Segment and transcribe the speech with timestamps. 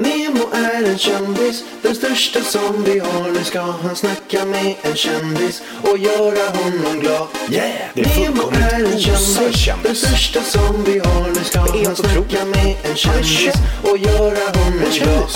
[0.00, 3.30] Nemo är en kändis, den största som vi har.
[3.30, 7.26] Nu ska han snacka med en kändis och göra honom glad.
[7.50, 11.28] Yeah, det är Nemo är en kändis, den största som vi har.
[11.28, 12.56] Nu ska han snacka otroligt.
[12.56, 15.30] med en kändis och göra honom glad.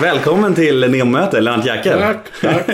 [0.00, 1.98] Välkommen till Nemo-möte, Lennart Jäkel.
[2.00, 2.68] Tack, tack.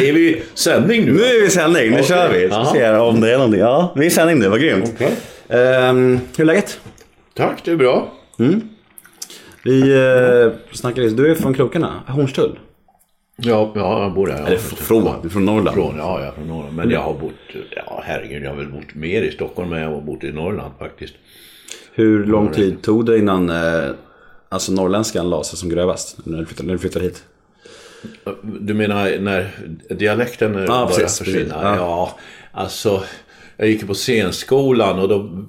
[0.00, 1.12] är vi i sändning nu?
[1.12, 2.04] Nu är vi i sändning, nu Okej.
[2.08, 2.46] kör vi.
[2.48, 2.70] Ska Ja.
[2.72, 3.60] se om det är någonting.
[3.60, 4.92] Ja, vi är i sändning nu, vad grymt.
[4.94, 5.12] Okej.
[5.48, 6.80] Ehm, hur är läget?
[7.36, 8.12] Tack, det är bra.
[9.64, 12.58] Vi uh, snackade, du är från krokarna, Hornstull?
[13.36, 14.38] Ja, ja jag bor där.
[14.38, 14.46] Ja.
[14.46, 15.76] Eller från, du är från Norrland?
[15.76, 16.76] Från, ja, jag är från Norrland.
[16.76, 17.32] Men jag har bott,
[17.76, 20.72] ja herregud, jag har väl bott mer i Stockholm än jag har bott i Norrland
[20.78, 21.14] faktiskt.
[21.94, 23.90] Hur lång tid tog det innan uh,
[24.48, 26.26] alltså norrländskan la sig som grövast?
[26.26, 27.24] När du flyttade, när du flyttade hit?
[28.60, 29.50] Du menar när
[29.88, 31.38] dialekten börjar Ja, precis, försvinna?
[31.38, 31.52] precis.
[31.62, 31.76] Ja.
[31.76, 32.18] Ja.
[32.52, 33.02] alltså.
[33.60, 35.44] Jag gick på scenskolan och då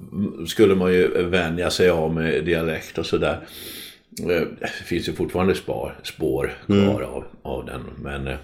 [0.46, 3.40] skulle man ju vänja sig av med dialekt och sådär.
[4.20, 4.26] Eh,
[4.60, 7.04] Det finns ju fortfarande spår, spår kvar Mm.
[7.04, 7.80] av, av den.
[8.02, 8.36] Men eh,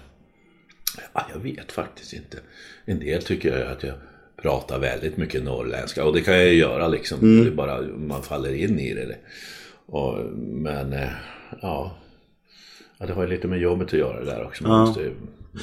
[1.13, 2.37] ja, jag vet faktiskt inte.
[2.85, 3.93] En del tycker att jag
[4.41, 7.19] pratar väldigt mycket norrländska och det kan jag ju göra liksom.
[7.19, 7.43] Mm.
[7.43, 9.15] Det är bara man faller in i det.
[9.85, 11.09] Och, men eh,
[11.61, 11.97] ja.
[12.97, 14.63] ja, det har ju lite med jobbet att göra det där också.
[14.67, 15.11] Man måste ju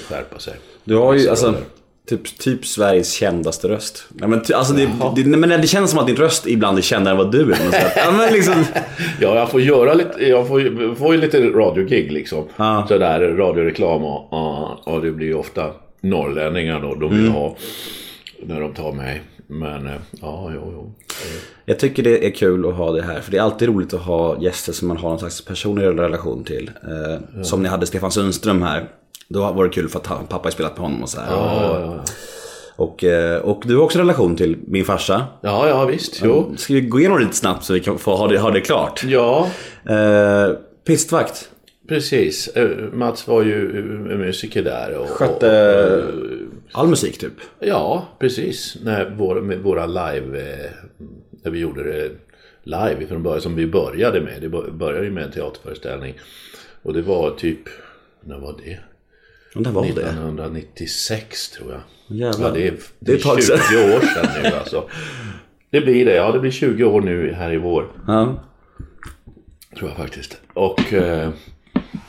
[0.09, 0.55] skärpa sig.
[0.85, 1.61] Du har ju alltså roller.
[2.07, 4.05] Typ, typ Sveriges kändaste röst.
[4.09, 6.83] Nej, men, alltså, det, det, nej, men det känns som att din röst ibland är
[6.83, 7.93] kändare än vad du är.
[7.97, 8.55] Ja, men liksom,
[9.21, 12.45] Ja, jag får göra lite, jag får, får ju lite radiogig liksom.
[12.57, 12.85] Ja.
[12.89, 17.33] Sådär radioreklam och, och, och det blir ju ofta norrlänningar då, de vill Mm.
[17.33, 17.57] ha
[18.47, 19.23] när de tar mig.
[19.49, 20.93] Men eh, ja, jo, jo.
[21.65, 23.21] jag tycker det är kul att ha det här.
[23.21, 26.45] För det är alltid roligt att ha gäster som man har någon slags personlig relation
[26.45, 26.71] till.
[26.83, 28.89] Eh, Som ni hade Stefan Sundström här.
[29.29, 31.33] Då var det kul för att han, pappa har spelat på honom och så här.
[31.33, 32.05] Ja, ja,
[32.77, 35.27] Och, eh, och du har också relation till min farsa.
[35.41, 36.53] ja, ja visst, jo.
[36.57, 38.61] Ska vi gå igenom det lite snabbt så vi kan få ha det, ha det
[38.61, 39.05] klart?
[39.05, 39.51] Ja,
[39.89, 40.51] Eh,
[40.87, 41.51] pistvakt.
[41.89, 42.49] precis.
[42.49, 44.95] Eh, Mats var ju eh, musiker där.
[44.99, 46.05] Och, Skötte
[46.73, 47.33] all musik typ.
[47.61, 48.77] Ja, precis.
[48.85, 50.57] När vår, med våra live,
[51.45, 52.11] när vi gjorde det
[52.63, 54.41] live från början, som vi började med.
[54.41, 56.15] Det bör- började ju med en teaterföreställning.
[56.83, 57.59] Och det var typ,
[58.25, 58.79] när var det?
[59.57, 59.89] Och där var det.
[59.91, 61.81] 1996 tror jag.
[62.19, 62.49] Jävlar.
[62.49, 63.93] Ja, det är, Det det är är ett tag 20 sedan.
[63.93, 64.89] år sedan nu alltså.
[65.71, 67.93] Det blir det, ja det blir 20 år nu här i vår.
[68.07, 68.43] Ja.
[69.79, 70.37] Tror jag faktiskt.
[70.55, 71.31] Och eh,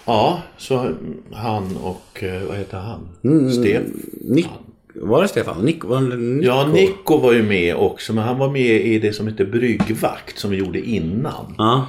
[0.05, 0.91] ja, så
[1.33, 3.09] han och, eh, vad heter han?
[3.23, 3.51] Mm.
[3.51, 4.01] Stefan.
[4.21, 4.47] Nick,
[4.95, 5.65] var det Stefan?
[5.65, 6.45] Nick, var det Nico?
[6.47, 10.39] Ja, Nico var ju med också, men han var med i det som heter Bryggvakt
[10.39, 11.55] som vi gjorde innan.
[11.57, 11.87] Ja.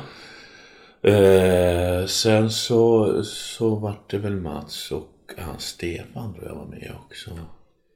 [1.11, 6.93] Eh, sen så, så vart det väl Mats och han Stefan tror jag var med
[7.07, 7.31] också.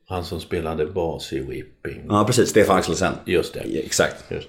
[0.09, 2.07] Han som spelade bas i Whipping.
[2.09, 2.49] ja, precis.
[2.49, 3.13] Stefan Axelsen.
[3.25, 3.61] Just det.
[3.61, 4.25] Exakt.
[4.31, 4.49] Just.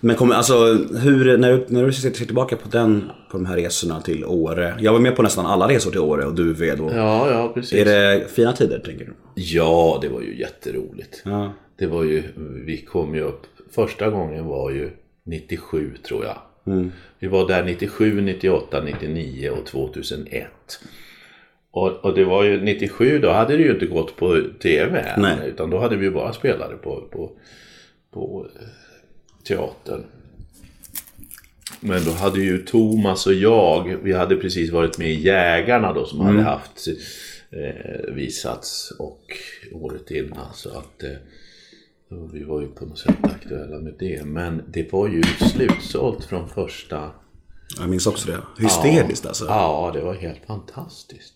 [0.00, 0.54] Men kom, alltså,
[1.02, 4.74] hur, när, du- när du ser tillbaka på, den, på de här resorna till Åre.
[4.80, 6.80] Jag var med på nästan alla resor till Åre och du Ved.
[6.80, 7.72] Och, Ja, ja precis.
[7.72, 9.12] Är det fina tider tänker du?
[9.34, 11.22] Ja, det var ju jätteroligt.
[11.24, 11.52] Ja.
[11.78, 12.22] Det var ju,
[12.66, 13.42] vi kom ju upp,
[13.74, 14.90] första gången var ju
[15.26, 16.38] 97 tror jag.
[17.18, 20.46] Vi var där 97, 98, 99 och 2001.
[21.70, 25.22] Och, och det var ju 97, då hade det ju inte gått på TV än,
[25.22, 25.48] Nej.
[25.48, 27.32] utan då hade vi ju bara spelare på, på,
[28.10, 28.66] på eh,
[29.44, 30.04] teatern.
[31.80, 36.06] Men då hade ju Thomas och jag, vi hade precis varit med i Jägarna då
[36.06, 36.86] som hade haft
[37.50, 39.20] eh, visats och
[39.72, 41.10] året innan så att eh,
[42.32, 44.24] vi var ju på något sätt aktuella med det.
[44.24, 47.10] Men det var ju slutsålt från första...
[47.78, 48.62] Jag minns också det.
[48.62, 49.44] Hysteriskt alltså.
[49.44, 51.34] Ja, det var helt fantastiskt.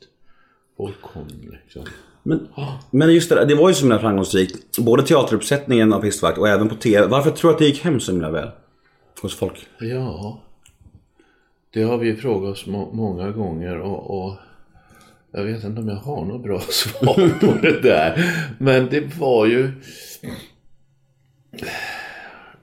[0.76, 1.84] Folk kom liksom.
[2.22, 2.48] Men,
[2.90, 4.78] men just det, där, det var ju så himla framgångsrikt.
[4.78, 7.06] Både teateruppsättningen av Pistvakt och även på TV.
[7.06, 8.50] Varför tror du att det gick hem så himla väl?
[9.22, 9.66] Hos folk?
[9.80, 10.40] Ja,
[11.72, 14.34] det har vi ju frågat oss må- många gånger och, och
[15.32, 18.34] jag vet inte om jag har något bra svar på det där.
[18.58, 19.72] Men det var ju...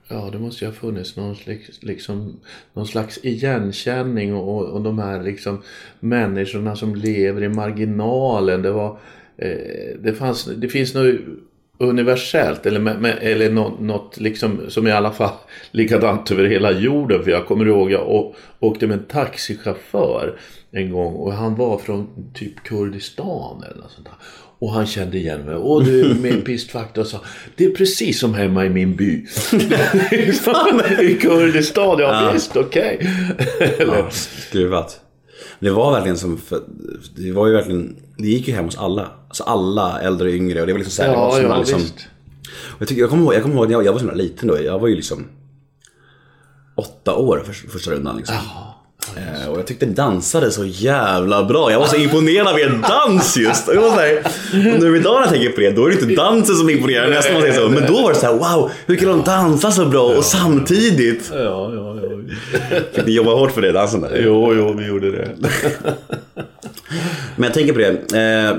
[0.08, 2.40] Ja, det måste ju ha funnits någon slags, liksom,
[2.72, 5.62] någon slags igenkänning och, och, och de här liksom
[6.00, 8.62] människorna som lever i marginalen.
[8.62, 8.98] Det var...
[9.36, 11.14] Eh, det, fanns, det finns något
[11.78, 15.34] universellt eller, med, med, eller något, något liksom som i alla fall
[15.70, 17.24] likadant över hela jorden.
[17.24, 20.38] För jag kommer ihåg jag å- åkte med en taxichaufför
[20.70, 24.14] en gång och han var från typ Kurdistan eller något sånt där.
[24.62, 25.54] Och han kände igen mig.
[25.54, 27.20] Och du är med pistvakt och sa
[27.56, 29.12] Det är precis som hemma i min by.
[31.00, 32.98] I Kurdistan, ja, visst, okej.
[33.78, 35.00] Eller, Ja, skruvat.
[35.58, 36.40] Det var verkligen som,
[37.16, 39.10] det var ju verkligen, det gick ju hem hos alla.
[39.28, 40.60] Alltså alla, äldre och yngre.
[40.60, 42.08] Och det var liksom så här, det var ja, som ja, liksom, visst.
[42.78, 44.48] Jag, tycker, jag kommer ihåg, jag kommer ihåg när jag, jag var så himla liten
[44.48, 44.62] då.
[44.62, 45.28] Jag var ju liksom
[46.74, 48.16] åtta år för, första rundan.
[48.16, 48.36] Liksom.
[49.16, 51.70] Eh, och jag tyckte ni dansade så jävla bra.
[51.72, 53.68] Jag var så imponerad av er dans just.
[53.68, 54.16] Jag var så här,
[54.74, 57.08] och nu idag när jag tänker på det, då är det inte dansen som imponerar
[57.10, 57.68] nästan man säger så.
[57.68, 61.30] Men då var det så här, wow, hur kan de dansa så bra och samtidigt?
[61.32, 62.78] Ja, ja, ja.
[62.94, 64.20] Fick ni jobba hårt för det dansen där?
[64.24, 65.28] Jo, jo, vi gjorde det.
[67.36, 67.88] Men jag tänker på det.
[67.88, 68.56] Eh,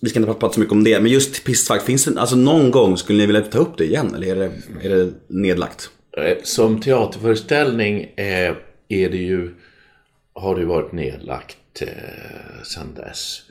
[0.00, 1.00] vi ska inte prata så mycket om det.
[1.00, 4.14] Men just pissfack, finns det, alltså någon gång skulle ni vilja ta upp det igen?
[4.14, 4.50] Eller är det,
[4.82, 5.90] är det nedlagt?
[6.16, 8.54] Eh, Som teaterföreställning eh,
[8.88, 9.50] är det ju,
[10.32, 13.42] har det varit nedlagt eh, sedan dess.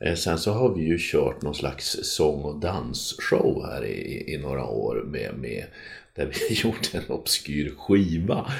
[0.00, 4.38] Eh, sen så har vi ju kört någon slags sång och dansshow här i, i
[4.38, 5.64] några år med, med
[6.18, 8.52] där vi gjorde en obskyr skiva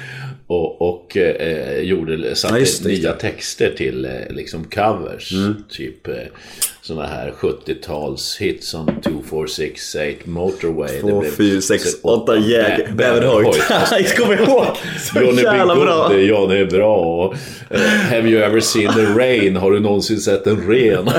[0.47, 5.33] och, och eh, gjorde, satte Ja, nya texter till eh, liksom covers.
[5.69, 6.27] Typ eh,
[6.89, 10.91] sådana här 70-tals hits som 2468 Motorway.
[10.93, 13.61] Det 2, blev- 4, 6, så- 8, jäg, Bä- bäverhojt.
[13.91, 14.65] Jag kommer ihåg!
[14.99, 16.13] Så Johnny jävla bra!
[16.17, 16.95] Johnny är bra.
[16.97, 17.33] Och,
[17.69, 19.55] eh, have you ever seen the rain?
[19.55, 21.05] Har du någonsin sett en ren?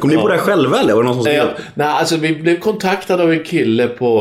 [0.00, 0.94] Kom ni på det här själva eller?
[0.94, 1.48] Var det någon som Eh, skrev?
[1.74, 4.18] Nej, alltså vi blev kontaktade av en kille på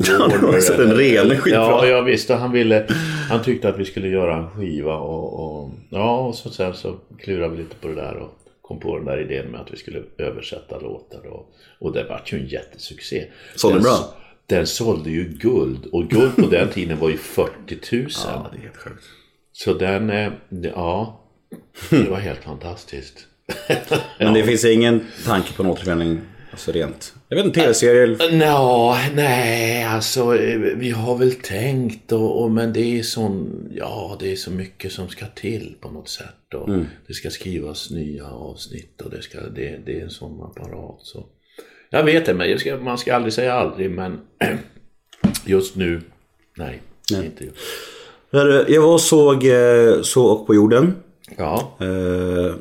[0.08, 1.60] Ja, du har sett en ren, skitbra.
[1.60, 2.34] Ja, jag visste.
[2.34, 2.86] Han ville,
[3.28, 6.96] han tyckte att vi skulle göra en skiva och, och ja, och så, sen så
[7.18, 8.30] klurade vi lite på det där och
[8.62, 12.32] kom på den där idén med att vi skulle översätta låtar och, och det vart
[12.32, 13.24] ju en jättesuccé.
[13.56, 14.14] Sålde Den- bra?
[14.46, 17.50] Den sålde ju guld och guld på den tiden var ju 40
[17.96, 18.06] 000.
[18.26, 19.04] Ja, det är helt sjukt.
[19.52, 20.32] Så den, eh,
[20.74, 21.20] ja,
[21.90, 23.26] det var helt fantastiskt.
[24.18, 26.20] Men det finns ingen tanke på en återförening,
[26.50, 27.14] alltså rent?
[27.28, 28.32] Jag vet inte, tv-serier?
[28.32, 30.30] Nå, nej, alltså
[30.76, 34.92] vi har väl tänkt och, och men det är sån, ja det är så mycket
[34.92, 36.70] som ska till på något sätt och
[37.06, 41.26] det ska skrivas nya avsnitt och det ska, det, det är en sån apparat så.
[41.90, 44.20] Jag vet det, men ska, man ska aldrig säga aldrig men
[45.44, 46.00] just nu,
[46.56, 47.56] nej, inte just.
[48.68, 50.94] Jag var och såg eh, Så och på jorden.
[51.36, 52.54] Ja, eh,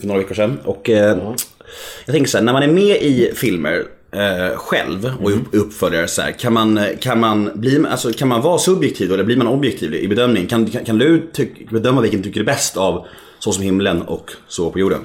[0.00, 0.58] för några veckor sedan.
[0.64, 1.34] Och eh,
[2.06, 6.08] jag tänker så här, när man är med i filmer eh, själv och upp, uppföljare
[6.08, 9.36] så här, kan man, kan, man bli, alltså, kan man vara subjektiv då, eller blir
[9.36, 10.46] man objektiv i bedömning?
[10.46, 13.06] Kan, kan, kan du tyck, bedöma vilken du tycker är bäst av
[13.38, 15.00] Så som himlen och Så på jorden?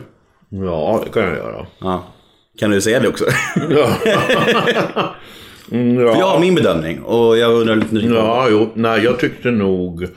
[0.50, 1.66] ja det kan jag göra.
[1.80, 2.04] Ja.
[2.60, 3.26] Kan du säga det också?
[3.70, 3.96] Ja.
[5.72, 8.16] Mm, För jag har min bedömning och jag undrar lite nyfiken.
[8.16, 10.08] Ja, jo, nej, jag tyckte nog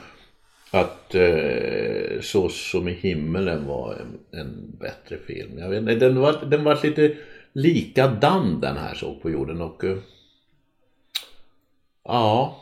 [0.71, 5.59] att eh, Så som i himmelen var en, en bättre film.
[5.59, 7.17] Jag vet, inte, den, var, den var lite
[7.53, 9.97] likadan den här Så på jorden och eh,
[12.05, 12.57] ja.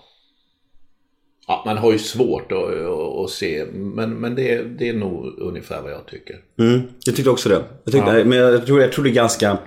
[1.46, 5.38] Ja, man har ju svårt att, att, att se, men, men det, det är nog
[5.38, 6.37] ungefär vad jag tycker.
[6.58, 7.64] Mm, jag tyckte också det.
[7.84, 9.58] Jag, tyckte, men jag, tror, jag tror det är ganska...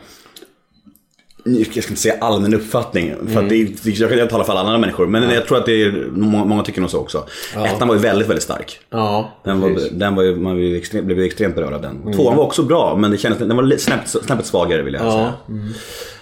[1.43, 4.77] Jag ska inte säga allmän uppfattning, för att det, jag kan tala för alla andra
[4.77, 5.07] människor.
[5.07, 7.25] Men jag tror att det är, många, tycker nog så också.
[7.65, 8.79] Ettan var ju väldigt, väldigt stark.
[8.89, 9.87] Ja, Den var, precis.
[9.87, 9.99] Mm.
[9.99, 12.13] den var ju, man blev extremt, blev extremt berörd av den.
[12.13, 15.03] Tvåan var också bra, men det kändes, den var lite snäppet, snäppet svagare vill jag
[15.03, 15.33] säga.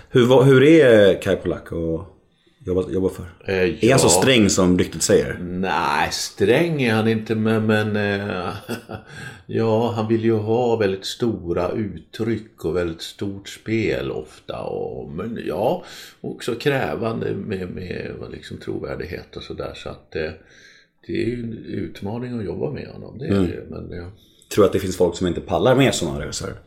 [0.09, 2.07] Hur, var- hur är Kai Polak att
[2.65, 3.23] jobba, jobba för?
[3.45, 4.21] Eh, Är han så ja.
[4.21, 5.37] sträng som ryktet säger?
[5.41, 8.53] Nej, sträng är han inte men, men eh,
[9.45, 14.61] ja, han vill ju ha väldigt stora uttryck och väldigt stort spel ofta.
[14.61, 15.83] Och, men ja,
[16.21, 19.73] också krävande med, med liksom trovärdighet och sådär.
[19.75, 20.31] Så att eh,
[21.07, 23.17] det är ju en utmaning att jobba med honom.
[23.17, 24.11] Det, är det, men ja,
[24.55, 26.57] Tror att det finns folk som inte pallar med sådana regissörer?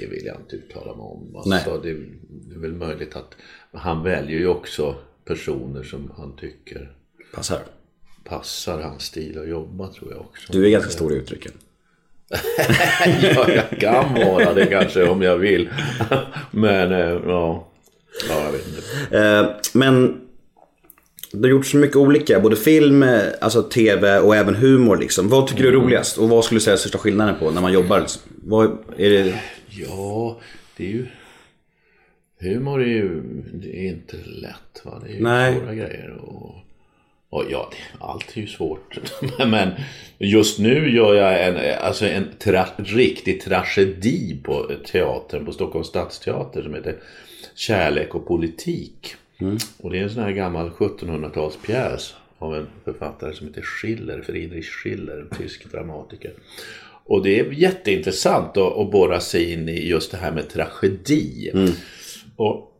[0.00, 1.36] det vill jag inte uttala mig om.
[1.36, 3.36] Alltså, det är väl möjligt att
[3.76, 6.92] han väljer ju också personer som han tycker
[7.34, 7.60] Passar.
[8.24, 10.52] passar hans stil att jobba tror jag också.
[10.52, 11.52] Du är ganska stor i uttrycken.
[13.22, 15.68] Ja, jag kan vara det kanske om jag vill.
[16.50, 17.68] Men eh, ja,
[18.28, 19.18] ja jag vet inte.
[19.18, 20.20] Eh, men
[21.32, 25.28] du har gjort så mycket olika, både film, eh, alltså tv och även humor liksom.
[25.28, 26.18] Vad tycker du är roligast?
[26.18, 28.00] Och vad skulle du säga är största skillnaden på när man jobbar?
[28.00, 28.22] Liksom?
[28.44, 29.40] Vad är det?
[29.68, 30.40] Ja,
[30.76, 31.06] det är ju...
[32.38, 34.82] Humor är ju det är inte lätt.
[34.84, 35.02] Va?
[35.04, 35.58] Det är ju Nej.
[35.58, 36.10] svåra grejer.
[36.10, 36.54] Och,
[37.30, 38.98] och ja, allt är ju svårt.
[39.38, 39.70] Men
[40.18, 46.62] just nu gör jag en, alltså en tra, riktig tragedi på teatern, på Stockholms stadsteater
[46.62, 46.96] som heter
[47.54, 49.14] Kärlek och politik.
[49.78, 54.68] Och det är en sån här gammal 1700-talspjäs av en författare som heter Schiller, Friedrich
[54.68, 56.32] Schiller, en tysk dramatiker.
[57.04, 61.50] Och det är jätteintressant att, att borra sig in i just det här med tragedi.
[62.36, 62.72] Och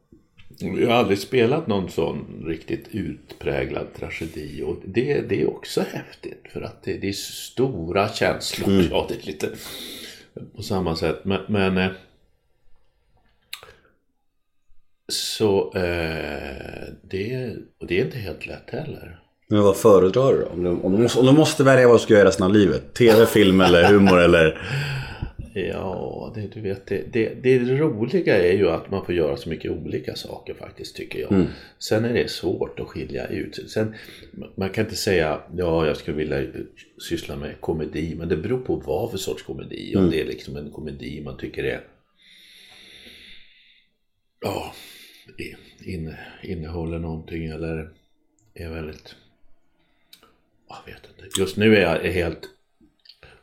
[0.59, 6.43] jag har aldrig spelat någon sån riktigt utpräglad tragedi och det, det är också häftigt
[6.53, 8.83] för att det, det är stora känslor.
[8.91, 9.49] Ja, det är lite
[10.57, 11.25] på samma sätt.
[11.25, 11.91] Men, men eh,
[15.09, 19.21] Så eh, det, och det är inte helt lätt heller.
[19.49, 20.47] Men vad föredrar du då?
[20.47, 22.53] Om du, om du, måste, om du måste välja vad du ska göra resten av
[22.53, 22.95] livet?
[22.95, 24.59] TV, film eller humor eller?
[25.59, 29.49] Ja, det, du vet, det, det, det roliga är ju att man får göra så
[29.49, 31.47] mycket olika saker faktiskt tycker jag.
[31.79, 33.71] Sen är det svårt att skilja ut.
[33.71, 33.95] Sen,
[34.55, 36.43] man kan inte säga ja, jag skulle vilja
[37.09, 39.97] syssla med komedi, men det beror på vad för sorts komedi.
[39.97, 41.81] Om det är liksom en komedi man tycker är
[44.41, 44.75] ja,
[45.85, 47.91] in, innehåller någonting eller
[48.55, 49.15] är väldigt
[50.69, 51.41] jag vet inte.
[51.41, 52.51] Just nu är jag helt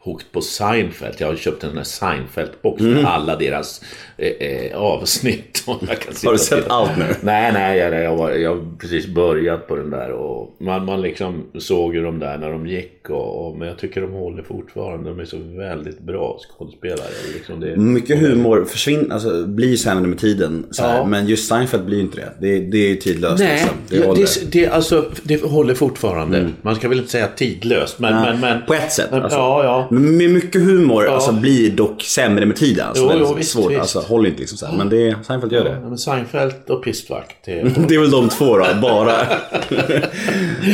[0.03, 1.15] hooked på Seinfeld.
[1.17, 3.81] Jag har köpt en Seinfeld-box med alla deras
[4.17, 5.63] eh, eh, avsnitt.
[5.67, 7.05] Har du sett allt nu?
[7.21, 10.11] Nej, nej, jag, jag, var, jag har precis börjat på den där.
[10.11, 13.09] Och man, man liksom såg ju de där när de gick.
[13.09, 15.09] Och, och, men jag tycker de håller fortfarande.
[15.09, 17.09] De är så väldigt bra skådespelare.
[17.33, 20.65] Liksom det, Mycket humor försvinner, alltså blir sämre med tiden.
[20.77, 21.05] Ja.
[21.05, 22.31] Men just Seinfeld blir ju inte det.
[22.39, 23.77] Det, det är ju tidlöst Nej, liksom.
[23.89, 24.51] Det det, håller.
[24.51, 26.49] det, alltså, det håller fortfarande.
[26.61, 27.99] Man ska väl inte säga tidlöst.
[27.99, 29.07] Men, men, men, På ett sätt.
[29.11, 29.37] Men, Alltså.
[29.37, 29.92] Ja, ja.
[29.93, 32.87] Men med mycket humor alltså, blir dock sämre med tiden.
[32.87, 33.71] Alltså, Jo, väldigt jo, visst, svårt.
[33.71, 33.81] visst.
[33.81, 34.77] Alltså, håller inte liksom så här.
[34.77, 35.79] Men det, Seinfeld gör det.
[35.83, 37.35] Ja, men Seinfeld och Pistvakt.
[37.45, 37.63] Det är...
[37.87, 39.13] Det är väl de två då, bara.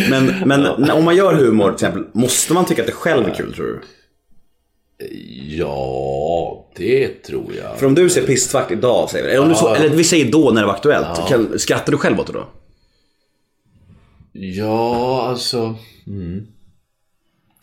[0.10, 3.28] men men när- om man gör humor till exempel, måste man tycka att det själv
[3.28, 3.80] är kul tror du?
[5.58, 7.80] Ja, det tror jag.
[7.80, 10.32] För om du ser pistvakt idag, säger vi, eller, om du så, eller vi säger
[10.32, 12.48] då när det var aktuellt, kan, skrattar du själv åt det då?
[14.32, 15.76] Ja, alltså...
[16.08, 16.48] Mm.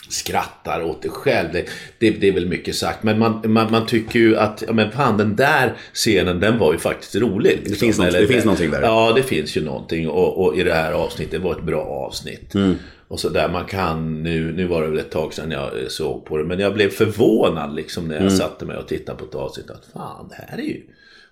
[0.09, 1.65] Skrattar åt det själv, det,
[1.99, 3.03] det, det är väl mycket sagt.
[3.03, 6.73] Men man, man, man tycker ju att, ja men fan den där scenen den var
[6.73, 7.51] ju faktiskt rolig.
[7.57, 7.77] liksom.
[7.77, 8.83] finns något- det finns någonting där.
[8.83, 10.09] Ja, det finns ju någonting.
[10.09, 12.55] Och, och i det här avsnittet var ett bra avsnitt.
[12.55, 12.75] Mm.
[13.09, 16.25] Och så där man kan, nu, nu var det väl ett tag sedan jag såg
[16.25, 16.45] på det.
[16.45, 18.37] Men jag blev förvånad liksom när jag Mm.
[18.37, 19.71] satte mig och tittade på ett avsnitt.
[19.71, 20.83] Att fan, det här är ju,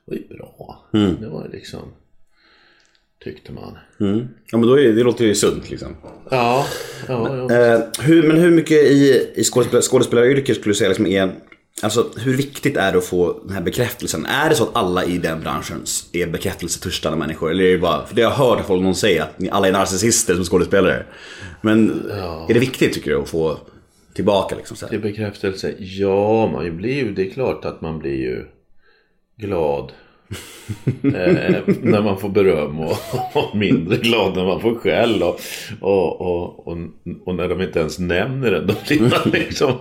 [0.05, 0.85] var ju bra.
[0.95, 1.17] Mm.
[1.21, 1.81] Det var ju liksom,
[3.25, 3.79] tyckte man.
[4.51, 5.97] Ja men då är, det låter ju sunt liksom.
[6.31, 6.67] Ja,
[7.09, 7.57] ja, ja.
[7.57, 11.33] Eh, hur, men hur mycket i, i skådespel, skådespelaryrket skulle du säga liksom är
[11.83, 14.27] Alltså hur viktigt är det att få den här bekräftelsen?
[14.27, 17.51] Är det så att alla i den branschen är bekräftelsetörstande människor?
[17.51, 19.73] Eller är det bara, för det har jag hört folk någon säga att alla är
[19.73, 21.07] narcissister som skådespelare.
[21.61, 22.11] Men
[22.49, 23.59] är det viktigt tycker du att få
[24.15, 24.77] tillbaka liksom?
[24.77, 24.91] Så här?
[24.91, 28.45] Till bekräftelse, ja man blir ju, det är klart att man blir ju
[29.37, 29.93] glad.
[31.03, 32.97] eh, när man får beröm och,
[33.33, 35.41] och mindre glad när man får skäll och,
[35.81, 36.79] och, och, och,
[37.25, 38.61] och när de inte ens nämner det.
[38.61, 39.73] Då blir man liksom...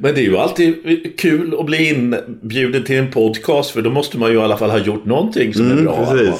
[0.00, 0.74] Men det är ju alltid
[1.18, 4.70] kul att bli inbjuden till en podcast för då måste man ju i alla fall
[4.70, 6.38] ha gjort någonting som är bra.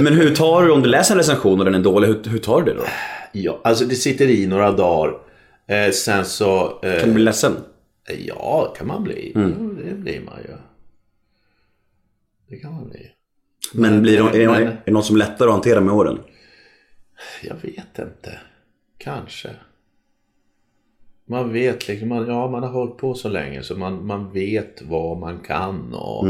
[0.00, 2.38] Men hur tar du, om du läser en recension och den är dålig, hur, hur
[2.38, 2.84] tar du det då?
[3.32, 5.12] Ja, alltså det sitter i några dagar.
[5.68, 6.78] Eh, sen så...
[6.82, 7.52] Eh, Kan du bli ledsen?
[8.26, 9.32] Ja, kan man bli.
[9.34, 9.78] Mm.
[9.84, 10.54] Det blir man ju.
[12.48, 13.10] Det kan man bli.
[13.74, 16.18] Men blir det, är, men- är det något som är lättare att hantera med åren?
[17.42, 18.40] Jag vet inte.
[18.98, 19.50] Kanske.
[21.24, 24.82] Man vet liksom, man, ja man har hållit på så länge så man, man vet
[24.82, 26.26] vad man kan och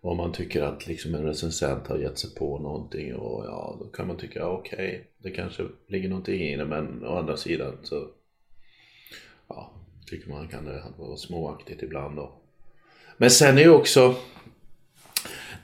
[0.00, 3.86] om man tycker att liksom en recensent har gett sig på någonting och ja då
[3.86, 8.08] kan man tycka okej det kanske ligger någonting i det men å andra sidan så
[9.48, 9.72] ja
[10.06, 12.32] tycker man kan det vara småaktigt ibland då.
[13.16, 14.14] Men sen är ju också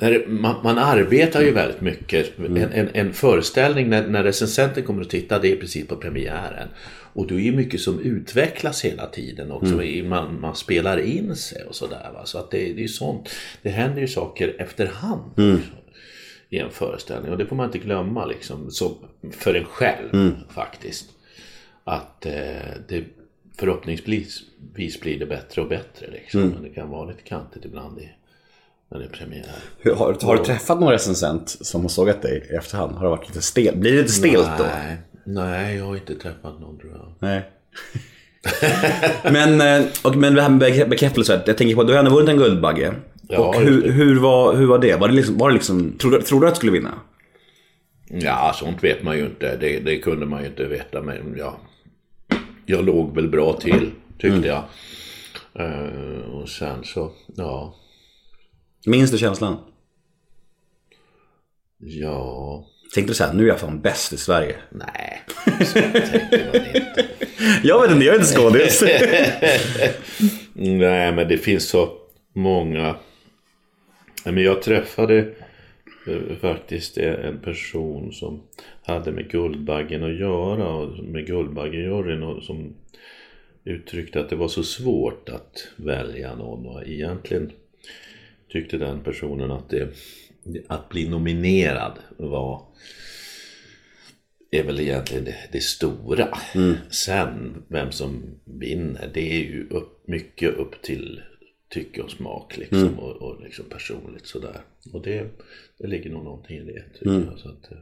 [0.04, 2.38] när man, man arbetar ju väldigt mycket.
[2.38, 6.68] En, en, en föreställning när, när recensenten kommer att titta, det är precis på premiären.
[7.12, 9.74] Och då är ju mycket som utvecklas hela tiden också.
[10.04, 12.10] Man, man spelar in sig och sådär.
[12.24, 13.30] Så att det, det är ju sånt.
[13.62, 15.60] Det händer ju saker efterhand också,
[16.48, 17.32] i en föreställning.
[17.32, 18.70] Och det får man inte glömma liksom.
[18.70, 18.96] Så,
[19.30, 21.10] för en själv faktiskt.
[21.84, 22.32] Att eh,
[22.88, 23.04] det
[23.58, 24.42] förhoppningsvis
[25.00, 26.10] blir det bättre och bättre.
[26.10, 26.48] Liksom.
[26.48, 28.08] Men det kan vara lite kantigt ibland i,
[28.90, 29.46] när det är premiär.
[29.78, 32.96] Hur, har, har du träffat någon recensent som har sågat dig i efterhand?
[32.96, 33.76] Har det varit lite stelt?
[33.76, 34.64] Blir det lite stelt då?
[34.64, 37.14] Nej, nej, jag har inte träffat någon tror jag.
[37.18, 37.50] Nej.
[39.32, 41.98] men, eh, och, men det här med bek- bekräftelse, jag tänker på att du har
[41.98, 42.94] ändå vunnit en Guldbagge.
[43.28, 44.96] Ja, och hur, hur, var, hur var det?
[44.96, 46.94] Var det liksom, var det liksom tror, du, tror du att du skulle vinna?
[48.08, 49.56] Ja, sånt vet man ju inte.
[49.56, 51.02] Det, det kunde man ju inte veta.
[51.02, 51.58] Men ja,
[52.66, 54.62] jag låg väl bra till, tyckte jag.
[55.58, 57.74] Eh, och sen så, ja,
[58.86, 59.56] Minns du känslan?
[61.78, 64.56] ja, Tänkte du såhär, nu är jag fan bäst i Sverige?
[64.70, 65.22] nej.
[65.66, 67.06] Så tänker man inte.
[67.62, 68.82] Jag vet inte, jag är inte skådis.
[70.52, 71.92] Nej, men det finns så
[72.32, 72.96] många.
[74.24, 75.18] Men jag träffade
[76.06, 78.42] eh, faktiskt en person som
[78.82, 82.74] hade med Guldbaggen att göra och med Guldbaggenjuryn och som
[83.64, 87.52] uttryckte att det var så svårt att välja någon och egentligen
[88.54, 89.88] tyckte den personen att det
[90.68, 92.62] att bli nominerad var
[94.50, 96.38] är väl egentligen det, det stora.
[96.90, 101.22] Sen vem som vinner det är ju upp, mycket upp till
[101.68, 104.60] tycke och smak liksom, och, och liksom personligt sådär.
[104.92, 105.26] Och det,
[105.78, 107.38] det ligger nog någonting i det tycker jag.
[107.38, 107.78] Så att, eh,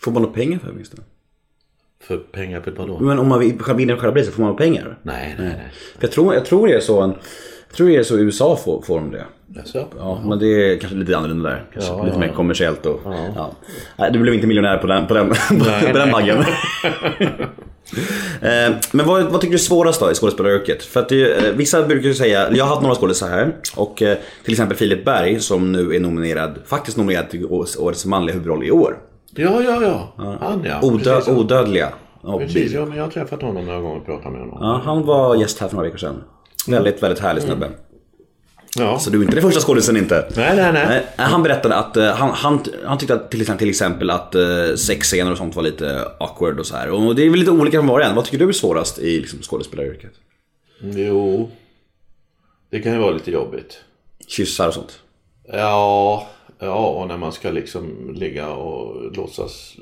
[0.00, 0.94] Får man några pengar för minst?
[2.00, 3.00] för pengar på vadå?
[3.00, 3.40] Men om man
[3.76, 4.98] vinner själva priset, får man pengar?
[5.02, 5.70] Nej, nej, nej.
[5.72, 7.14] För Jag tror, jag tror det är så, en,
[7.68, 9.24] jag tror det är så i USA får, får de det.
[9.56, 9.86] Jaså?
[9.98, 11.64] Ja, men det är kanske lite annorlunda där.
[11.72, 13.00] Kanske Ja, lite ja, mer kommersiellt och...
[13.34, 13.50] Ja.
[13.96, 16.12] Nej, du blev inte miljonär på den, på den, på Nej, den nej.
[16.12, 16.44] baggen.
[18.42, 20.82] Eh, Men vad, vad tycker du är svårast då i skådespelaryrket?
[20.82, 24.02] För att det, eh, vissa brukar ju säga, jag har haft några skådisar här och
[24.02, 27.46] eh, till exempel Filip Berg som nu är nominerad, faktiskt nominerad till
[27.78, 28.98] årets, manliga huvudroll i år.
[29.34, 30.38] Ja, ja, ja.
[30.40, 30.80] Han ja.
[30.82, 31.88] Odö, odödliga.
[32.38, 34.58] Precis, ja, men jag har träffat honom några gånger och pratat med honom.
[34.60, 36.22] Ja, han var gäst här för några veckor sedan.
[36.68, 37.70] Väldigt, väldigt härlig snubbe.
[38.76, 38.98] Ja.
[38.98, 40.28] Så du är inte den första skådisen inte.
[40.36, 41.06] Nej, nej, nej.
[41.16, 44.74] Han berättade att eh, han, han, han tyckte att till exempel, till exempel att uh,
[44.74, 46.90] sexscener och sånt var lite awkward och så här.
[46.90, 48.14] Och det är väl lite olika från var och en.
[48.14, 50.12] Vad tycker du är svårast i liksom, skådespelaryrket?
[50.80, 51.50] Jo,
[52.70, 53.80] det kan ju vara lite jobbigt.
[54.26, 54.98] Kyssar och sånt.
[55.52, 59.76] Ja, ja, och när man ska liksom ligga och låtsas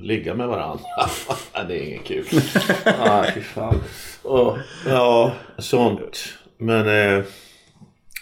[0.00, 0.84] ligga med varandra.
[1.68, 2.24] det är inget kul.
[2.84, 3.80] ah, fy fan.
[4.22, 6.24] Och, ja, sånt.
[6.58, 7.24] Men eh,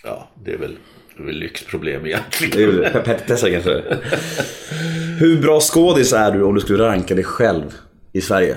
[0.05, 0.77] ja, det är väl,
[1.17, 2.57] det är väl lyxproblem egentligen.
[2.57, 3.83] Det är väl petitesser kanske.
[5.19, 7.75] Hur bra skådis är du om du skulle ranka dig själv
[8.13, 8.57] i Sverige?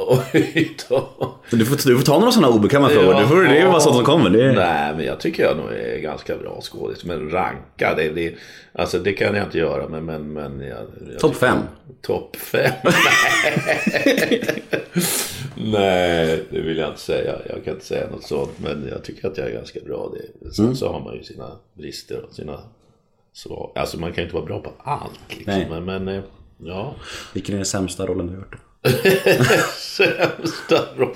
[0.34, 1.08] Oj då.
[1.50, 3.20] Du får, du får ta några sådana obekväma frågor.
[3.20, 4.30] Du får, det är ju bara sånt som kommer.
[4.30, 4.52] Det.
[4.52, 7.04] Nej, men jag tycker jag nog är ganska bra skådis.
[7.04, 8.34] Men ranka, det, det,
[8.72, 9.88] alltså, det kan jag inte göra.
[9.88, 10.78] Men, men, men jag,
[11.12, 11.58] jag Topp fem.
[12.02, 12.72] Topp fem?
[15.54, 15.80] Nej.
[16.20, 17.34] Nej, det vill jag inte säga.
[17.48, 18.50] Jag kan inte säga något sånt.
[18.56, 20.12] Men jag tycker att jag är ganska bra.
[20.40, 20.54] Det.
[20.54, 22.60] Sen så har man ju sina brister och sina
[23.32, 23.72] svag...
[23.74, 25.20] Alltså man kan ju inte vara bra på allt.
[25.28, 25.44] Liksom.
[25.46, 25.66] Nej.
[25.70, 26.22] Men, men eh,
[26.58, 26.94] ja.
[27.34, 28.56] Vilken är den sämsta rollen du har gjort?
[29.78, 31.14] Sämsta roll.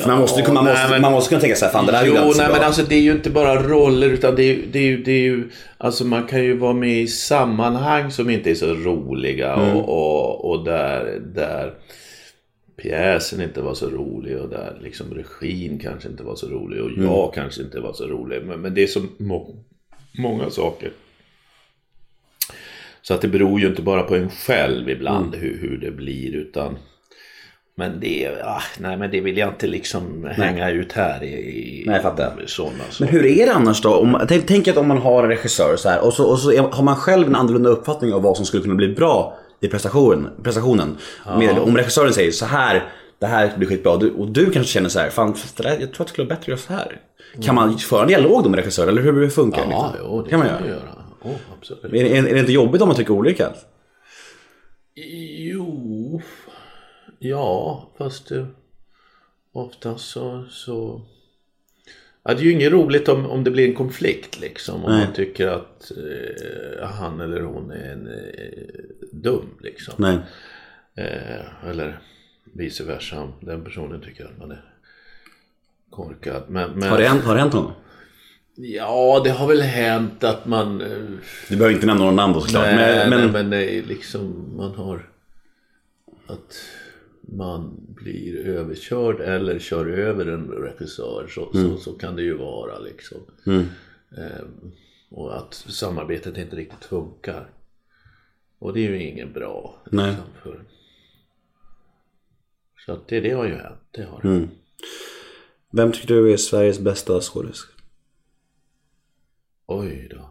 [0.00, 2.06] För man måste, man, nej, måste, men- man måste kunna tänka här, fan den här
[2.06, 2.48] Jo, nej bra.
[2.48, 5.20] men alltså det är ju inte bara roller utan det är, det är det är
[5.20, 9.76] ju, alltså man kan ju vara med i sammanhang som inte är så roliga Mm.
[9.76, 11.74] och, och, och där, där
[12.82, 16.90] pjäsen inte var så rolig och där liksom regin kanske inte var så rolig och
[16.90, 17.04] Mm.
[17.04, 18.42] jag kanske inte var så rolig.
[18.44, 19.54] Men, men det är så må,
[20.18, 20.90] många saker.
[23.08, 25.40] Så att det beror ju inte bara på en själv ibland Mm.
[25.40, 26.76] hur, hur det blir utan
[27.78, 31.84] men det, ah, nej men det vill jag inte liksom hänga ut här i, i
[31.86, 32.00] Nej,
[32.46, 33.12] sådana Men saker.
[33.12, 33.94] hur är det annars då?
[33.94, 36.52] Om, tänk, tänk att om man har en regissör så här, och så, och så
[36.52, 39.68] är, har man själv en annorlunda uppfattning av vad som skulle kunna bli bra i
[39.68, 40.28] prestationen.
[40.42, 40.96] prestationen.
[41.38, 42.84] Med, om regissören säger så här,
[43.18, 43.92] det här blir skitbra.
[43.92, 46.42] Och du kanske känner så här, fan där, jag tror att det skulle vara bättre
[46.42, 47.00] att göra så här.
[47.42, 49.66] Kan man föra en dialog då med regissören eller hur det funkar?
[49.70, 50.06] Ja, liksom?
[50.10, 50.66] jo, det kan man göra.
[50.68, 50.95] göra.
[51.26, 51.84] Oh, absolut.
[51.84, 53.52] Är, är, är det inte jobbigt om man tycker olika?
[54.94, 56.22] Jo,
[57.18, 58.46] ja, fast eh,
[59.52, 61.02] ofta så, så...
[62.22, 64.84] Ja, det är ju inget roligt om, om det blir en konflikt liksom.
[64.84, 65.04] Om Nej.
[65.04, 69.94] man tycker att eh, han eller hon är en, eh, dum liksom.
[69.98, 70.18] Nej.
[70.94, 71.98] Eh, eller
[72.44, 73.20] vice versa.
[73.20, 74.64] om Den personen tycker att man är
[75.90, 76.42] korkad.
[76.48, 77.72] Men, men, Har det hänt, har det hänt någon?
[78.56, 80.80] Ja, det har väl hänt att man...
[80.80, 80.88] Eh,
[81.48, 82.64] Du behöver inte nämna några namn då såklart.
[82.64, 85.10] Nej, men, men, är liksom man har
[86.26, 86.54] att
[87.20, 91.70] man blir överkörd eller kör över en regissör så, Mm.
[91.70, 93.18] så, så kan det ju vara liksom.
[93.46, 94.72] Ehm,
[95.10, 97.50] och att samarbetet inte riktigt funkar.
[98.58, 99.82] Och det är ju ingen bra.
[99.90, 100.06] Nej.
[100.06, 100.60] Liksom, för...
[102.86, 103.78] Så att det, det har ju hänt.
[103.90, 104.20] Det har.
[104.24, 104.48] Mm.
[105.72, 107.66] Vem tycker du är Sveriges bästa skådis?
[109.66, 110.30] Oj då.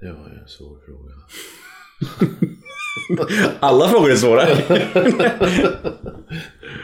[0.00, 1.14] Det var ju en svår fråga.
[3.60, 4.46] Alla frågor är svåra.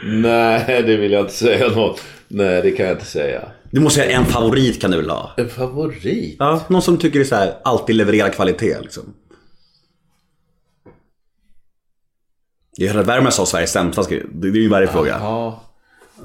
[0.03, 2.01] Nej, det vill jag inte säga något.
[2.27, 3.51] Nej, det kan jag inte säga.
[3.71, 5.31] Du måste säga en favorit kan du väl ha?
[5.37, 6.35] En favorit?
[6.39, 9.13] Ja, någon som tycker det är så här, alltid levererar kvalitet liksom.
[12.77, 15.17] Gerhard Werner sa Sveriges sämsta, det det är ju varje fråga.
[15.19, 15.63] Ja.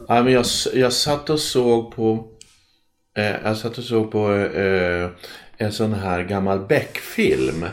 [0.09, 2.36] ja men jag, jag satt och såg på...
[3.17, 5.11] Eh, jag satt och såg på eh,
[5.57, 7.65] en sån här gammal Beck-film.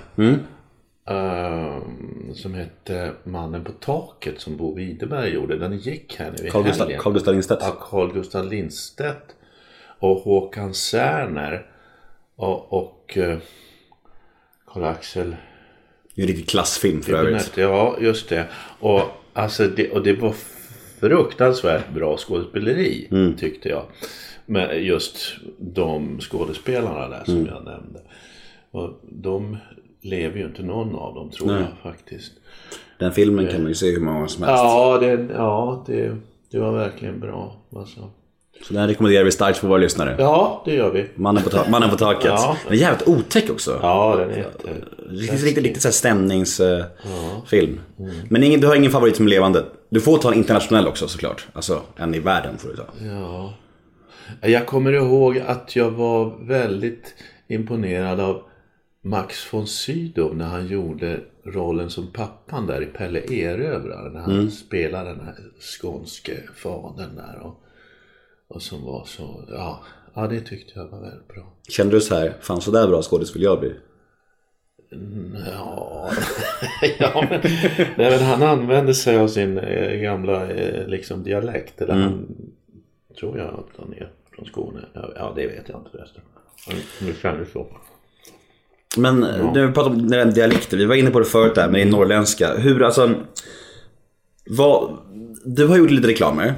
[1.10, 1.78] Eh,
[2.34, 5.58] som hette Mannen på taket som Bo Widerberg gjorde.
[5.58, 7.00] Den gick här nu i Carl helgen.
[7.00, 7.62] Carl Gustaf Lindstedt.
[7.64, 9.36] Ja, Carl Gustaf Lindstedt
[10.00, 11.66] och Håkan Särner
[12.36, 13.38] och, och eh,
[14.68, 15.36] Karl-Axel
[16.16, 17.52] Det är en riktig klassfilm för övrigt.
[17.56, 18.48] Ja, just det.
[18.80, 19.02] Och,
[19.34, 19.92] alltså det.
[19.92, 20.36] och det var
[21.00, 23.84] fruktansvärt bra skådespeleri tyckte jag.
[24.46, 25.18] Men just
[25.60, 28.00] de skådespelarna där som jag nämnde.
[28.72, 29.58] Och de
[30.02, 31.62] lever ju inte någon av dem tror Nej.
[31.62, 32.32] jag faktiskt.
[33.00, 34.64] Den filmen kan man ju se hur många som helst.
[34.64, 36.18] Ja, det, ja det,
[36.52, 37.56] det var verkligen bra.
[37.76, 38.10] Alltså.
[38.68, 40.16] Så den rekommenderar vi starkt för våra lyssnare.
[40.20, 41.06] Ja, det gör vi.
[41.16, 42.26] Mannen på, ta- mannen på taket.
[42.26, 42.58] Ja.
[42.64, 43.80] Den är jävligt otäck också.
[43.82, 44.68] Ja, den är jätte...
[45.10, 47.80] Riktigt, riktigt, riktigt så här stämningsfilm.
[48.30, 49.66] Men ingen, du har ingen favorit som är levande?
[49.94, 51.48] Du får ta en internationell också såklart.
[51.54, 52.86] Alltså en i världen får du ta.
[53.02, 53.54] Ja.
[54.42, 57.16] Jag kommer ihåg att jag var väldigt
[57.48, 58.44] imponerad av
[59.02, 64.10] Max von Sydow när han gjorde rollen som pappan där i Pelle Erövrare.
[64.10, 67.40] När han spelade den här skånske fadern där.
[67.44, 67.64] Och,
[68.48, 71.54] och som var så, ja, ja det tyckte jag var väldigt bra.
[71.70, 73.74] Kände du så här, fan så där bra skådis vill jag bli?
[75.46, 76.12] Ja,
[77.00, 77.42] ja men,
[77.98, 81.82] nej, men han använde sig av sin eh, gamla eh, liksom dialekt.
[81.82, 82.28] Eller han,
[83.20, 84.80] tror jag att han är från Skåne.
[84.94, 86.22] Ja, ja det vet jag inte förresten.
[86.68, 87.68] Men det kändes så.
[88.98, 91.82] Men när vi pratar om den dialekten, vi var inne på det förut där med
[91.82, 92.54] din norrländska.
[92.58, 93.12] Hur alltså...
[94.46, 94.98] Vad,
[95.46, 96.54] du har gjort lite reklamer.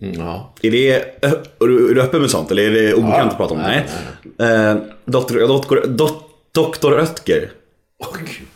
[0.00, 0.54] Mm, Ja.
[0.62, 0.92] Är det,
[1.24, 3.60] är du, du öppen med sånt eller är det obekant att prata om?
[3.60, 3.86] Nej.
[4.38, 6.22] Eh, doktor, doktor, dok,
[6.52, 7.50] doktor Röttger.
[7.98, 8.48] Åh gud.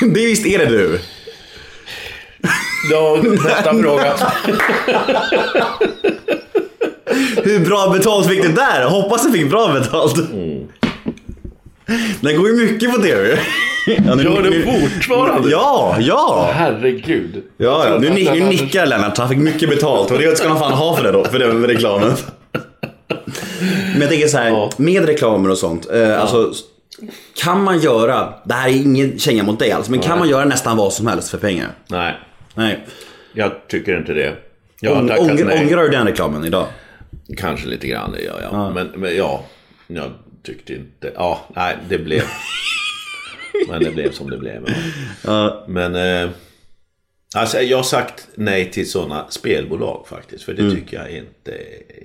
[0.14, 1.00] Det visst är det du?
[2.90, 4.14] Ja, nästa fråga.
[7.44, 8.84] Hur bra betalt fick du där?
[8.84, 10.16] Hoppas du fick bra betalt.
[12.20, 13.38] Den går ju mycket på tv.
[13.86, 15.50] Ja, nu- Gör det nu- fortfarande?
[15.50, 16.50] Ja, ja.
[16.54, 17.42] Herregud.
[17.56, 17.98] Ja, ja.
[17.98, 19.18] Nu, nu nickar Lennart.
[19.18, 21.66] Han fick mycket betalt och det ska han fan ha för det då, för den
[21.66, 22.12] reklamen.
[23.92, 24.70] Men jag tänker så här, Ja.
[24.76, 25.90] med reklamer och sånt.
[25.90, 26.52] Eh, Alltså,
[27.34, 30.44] kan man göra, det här är ingen känga mot dig alls, men kan man göra
[30.44, 31.68] nästan vad som helst för pengar?
[31.86, 32.14] Nej,
[32.54, 32.86] Nej.
[33.32, 34.36] jag tycker inte det.
[34.80, 36.66] Jag Ång, ångrar, ångrar du den reklamen idag?
[37.36, 38.74] Kanske lite grann, det gör jag.
[38.74, 39.44] Men, men ja,
[39.86, 40.10] jag
[40.42, 41.12] tyckte inte...
[41.14, 42.22] Ja, nej, det blev...
[43.68, 44.68] men det blev som det blev.
[45.24, 45.64] Ja.
[45.68, 45.94] Men...
[45.94, 46.30] Eh,
[47.40, 50.44] alltså, jag har sagt nej till sådana spelbolag faktiskt.
[50.44, 51.52] För det tycker jag inte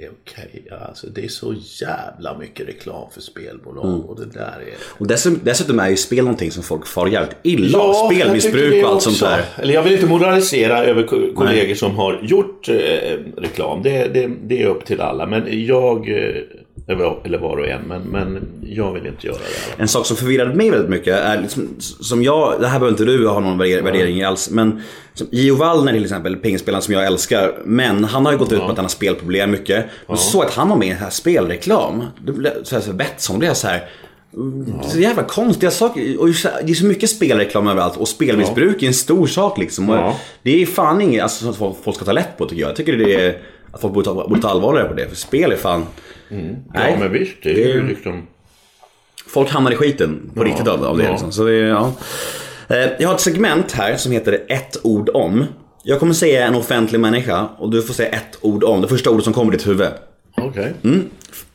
[0.01, 0.63] är okej.
[0.87, 3.85] Alltså, det är så jävla mycket reklam för spelbolag.
[4.09, 4.73] Och det där är...
[4.99, 8.09] Och dessutom, dessutom är ju spel någonting som folk far jävligt illa av.
[8.09, 9.45] tycker Spelmissbruk och allt sånt där.
[9.57, 12.75] Eller jag vill inte moralisera över ko- kollegor som har gjort eh,
[13.37, 13.83] reklam.
[13.83, 15.25] Det, det, det är upp till alla.
[15.25, 16.41] Men jag, eh,
[16.87, 19.81] eller var och en, men, men jag vill inte göra det.
[19.81, 23.05] En sak som förvirrade mig väldigt mycket är liksom, som jag, det här behöver inte
[23.05, 24.81] du ha någon värdering, värdering alls, men
[25.31, 28.65] Gio Wallner till exempel, pingisspelaren som jag älskar, men han har ju gått ut på
[28.65, 29.85] att han har spelproblem mycket.
[30.07, 32.03] Men så såg att han var med i här spelreklam.
[32.25, 33.89] Det blev så här, så Betsson blev så här.
[34.83, 36.19] Är så jävla konstiga saker.
[36.19, 39.89] Och det är så mycket spelreklam överallt och spelmissbruk är en stor sak liksom.
[39.89, 40.19] Ja.
[40.43, 42.69] Det är fan inget alltså, som folk ska ta lätt på tycker jag.
[42.69, 45.07] Jag tycker det är att folk borde ta, borde ta allvarligare på det.
[45.09, 45.85] För spel är fan...
[46.73, 47.35] Ja, men visst.
[47.43, 48.27] Det är det- ju liksom...
[49.27, 51.03] Folk hamnar i skiten på riktigt av, av det.
[51.03, 51.09] ja.
[51.11, 51.31] Liksom.
[51.31, 51.91] Så det ja.
[52.67, 55.45] Eh, Jag har ett segment här som heter ett ord om.
[55.83, 58.81] Jag kommer säga en offentlig människa och du får säga ett ord om.
[58.81, 59.87] Det första ordet som kommer i ditt huvud.
[60.37, 60.73] Okej.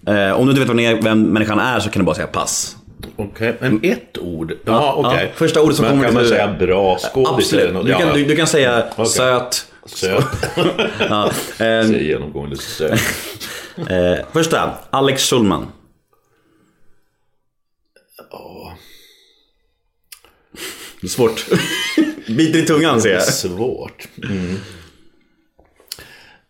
[0.06, 2.76] Eh, Om du inte vet vem, människan är så kan du bara säga pass.
[3.16, 4.52] Okej, men ett ord?
[4.64, 5.24] Ja, okej.
[5.24, 5.30] ja.
[5.34, 6.58] Första ordet som men kommer kan till man huvudet.
[6.58, 7.74] säga bra skådis eller Absolut.
[7.74, 7.86] något?
[7.86, 9.06] Du kan, Ja, du, du kan säga Okej.
[9.06, 9.66] söt.
[9.86, 10.24] Söt.
[10.98, 11.26] Ja.
[11.26, 13.00] Eh, Säger genomgående söt.
[13.90, 15.66] eh, första, Alex Schulman.
[21.00, 21.46] Det är svårt.
[22.36, 23.22] Biter i tungan ser jag.
[23.22, 24.08] Svårt.
[24.24, 24.56] Mm.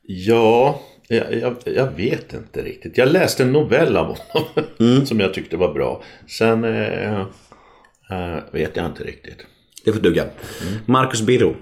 [0.02, 2.98] Ja, jag, jag, jag vet inte riktigt.
[2.98, 4.48] Jag läste en novell av honom
[4.80, 5.06] Mm.
[5.06, 6.02] som jag tyckte var bra.
[6.26, 7.20] Sen eh,
[8.10, 9.46] eh, vet jag inte riktigt.
[9.84, 10.24] Det får duga.
[10.86, 11.56] Marcus Birro.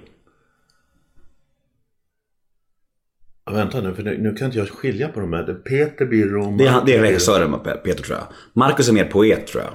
[3.45, 5.55] Ja, Vänta nu, för nu, nu kan inte jag skilja på de här.
[5.55, 6.57] Peter Birro.
[6.57, 7.51] Det är, han- det är regissören
[7.85, 8.27] Peter tror jag.
[8.53, 9.73] Marcus är mer poet tror jag.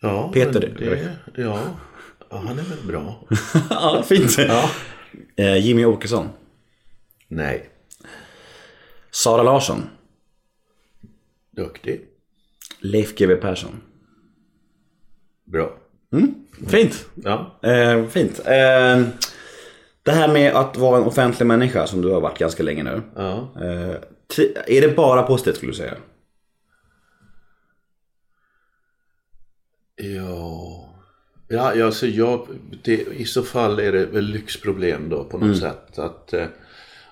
[0.00, 1.58] Ja, Peter, det- ja,
[2.30, 3.28] ja, han är väl bra.
[3.70, 4.38] ja, fint.
[5.36, 6.28] Eh, Jimmy Åkesson.
[7.28, 7.70] Nej,
[9.10, 9.82] Sara Larsson.
[11.56, 12.00] duktig.
[12.80, 13.80] Leif GW Persson.
[15.44, 15.76] Bra.
[16.68, 17.06] Fint.
[17.14, 17.58] Ja.
[17.62, 18.40] Eh, fint.
[18.46, 19.02] Eh,
[20.06, 23.02] det här med att vara en offentlig människa som du har varit ganska länge nu.
[23.16, 23.48] ja.
[23.60, 23.94] Eh,
[24.66, 25.94] är det bara positivt skulle du säga?
[29.96, 30.88] Ja,
[31.48, 32.46] ja alltså jag,
[32.84, 35.98] det, i så fall är det väl lyxproblem då på något sätt.
[35.98, 36.46] Att eh,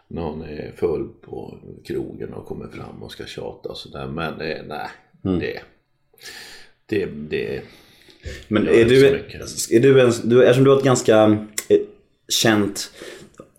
[0.08, 4.06] någon är full på krogen och kommer fram och ska tjata och sådär.
[4.06, 4.88] Men eh, nej,
[5.22, 5.60] det,
[6.86, 7.62] det, det,
[8.48, 9.06] Men är du,
[9.70, 11.46] är du en, du, eftersom du har ett ganska
[12.28, 12.90] känt,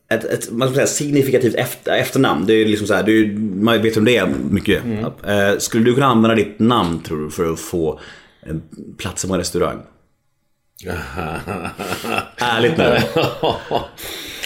[0.09, 2.45] ett, ett man ska säga, signifikativt efter, efternamn.
[2.45, 4.83] Det är liksom så här, du, man vet om det är mycket.
[4.83, 5.05] Mm.
[5.05, 7.99] Eh, skulle du kunna använda ditt namn tror du för att få
[8.41, 8.61] en
[8.97, 9.81] plats på en restaurang?
[12.37, 12.97] Ärligt nu.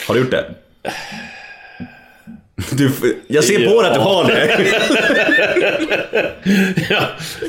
[0.07, 0.55] Har du gjort det?
[2.71, 2.91] Du,
[3.27, 4.67] jag ser på dig att du har det.
[6.89, 7.01] ja,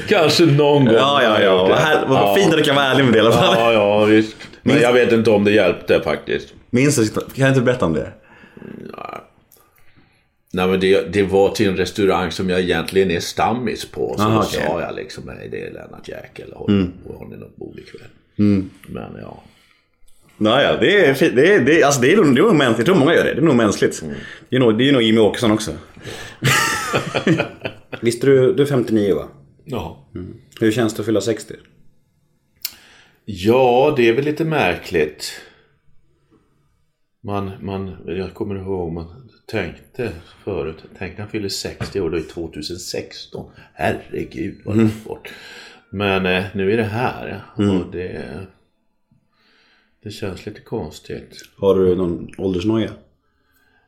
[0.08, 0.94] kanske någon gång.
[0.94, 1.68] Ja, ja, ja.
[1.68, 2.34] Vad, här, vad Ja.
[2.34, 3.54] fint att du kan vara ärlig med det i alla fall.
[3.58, 4.36] Ja, ja, visst.
[4.62, 6.48] Men jag vet inte om det hjälpte faktiskt.
[6.70, 7.08] Minns du?
[7.08, 8.12] Kan du inte berätta om det?
[10.52, 14.14] Nej men det, det var till en restaurang som jag egentligen är stammis på.
[14.18, 14.62] Så Aha, då okej.
[14.66, 16.52] sa jag liksom, nej det är Lennart Jäkel.
[16.56, 16.92] Har, Mm.
[17.18, 18.08] har ni något bord ikväll?
[18.88, 19.42] Men ja.
[20.36, 21.36] Naja, det är fint.
[21.36, 22.88] Det är, det alltså det är, nog- det är nog mänskligt.
[22.88, 23.34] Jag tror många gör det.
[23.34, 24.02] Det är nog mänskligt.
[24.48, 25.70] Det är nog, det är nog Jimmy Åkesson också.
[28.00, 29.28] Visst du, du är 59 va?
[29.64, 30.06] ja.
[30.60, 31.54] Hur känns det att fylla 60?
[33.24, 35.32] Ja, det är väl lite märkligt.
[37.22, 40.12] Man, man, jag kommer ihåg man tänkte
[40.44, 43.50] förut, tänk när han fyller 60 år, då är 2016.
[43.74, 45.32] Herregud vad långt bort.
[45.90, 48.46] Men eh, nu är det här och det,
[50.02, 51.42] det känns lite konstigt.
[51.56, 52.90] Har du någon åldersnoja?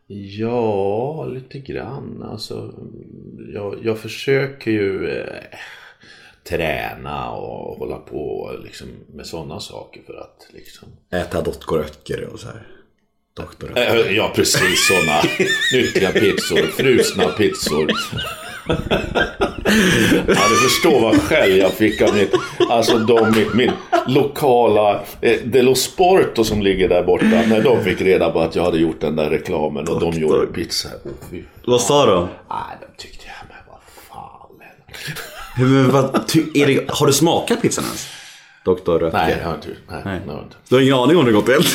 [0.06, 2.22] Ja, lite grann.
[2.22, 2.74] Alltså,
[3.54, 5.58] jag, jag försöker ju eh,
[6.44, 10.88] träna och hålla på liksom, med sådana saker för att liksom...
[11.10, 12.81] Äta doktoröcker och så här.
[13.36, 14.06] Doktoröcker.
[14.08, 15.22] Eh, Ja, precis sådana
[15.72, 16.66] nyttiga pizzor.
[16.76, 17.90] Frusna pizzor.
[20.26, 22.34] Ja, du förstår vad skäll jag fick av mitt,
[22.70, 23.70] alltså de, min, min
[24.06, 27.24] lokala eh, Delo Sporto som ligger där borta.
[27.24, 30.46] När de fick reda på att jag hade gjort den där reklamen och de gjorde
[30.46, 30.88] pizza.
[30.88, 31.38] Oh.
[31.66, 32.28] Vad sa de?
[32.50, 34.62] Nej, de tyckte jag, men vad fan.
[35.56, 38.06] Hur, vad, ty, Erik, har du smakat pizzan ens?
[38.64, 39.18] Doktor Röttger?
[39.18, 39.68] Nej, det har jag inte.
[39.88, 40.56] Nej, det har jag inte.
[40.68, 41.66] Du har ingen aning om det gått helt?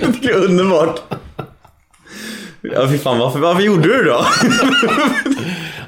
[0.00, 1.00] Jag tycker det är underbart.
[2.60, 4.24] Ja, fy fan, varför, varför gjorde du det då?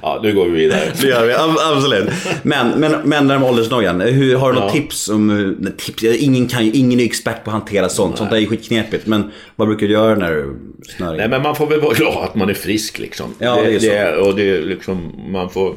[0.03, 0.93] Ja, nu går vi vidare.
[1.01, 2.11] Det gör vi, ab- absolut.
[2.43, 4.01] Men, men, men det här med åldersnojan.
[4.01, 6.05] Hur, har du något tips om hur, nej, tips?
[6.05, 8.19] Ingen, kan ingen är expert på att hantera sånt.
[8.19, 9.07] Sånt där är skitknepigt.
[9.07, 10.57] Men vad brukar du göra när du
[10.97, 13.35] snör Nej men man får väl vara glad att man är frisk liksom.
[13.39, 13.87] Ja, det är så.
[13.87, 15.75] det, och det är liksom, man får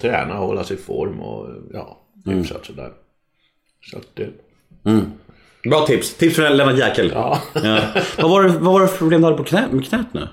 [0.00, 1.96] träna och hålla sig i form och ja,
[2.26, 2.38] Mm.
[2.38, 2.88] hyfsat sådär.
[3.82, 4.28] Så att det,
[5.68, 6.14] Bra tips.
[6.14, 7.10] Tips från Lennart Jäkel.
[7.14, 7.42] ja.
[7.54, 7.80] Ja.
[8.18, 10.28] vad, var det, vad var det för problem du hade på knä, med knät nu?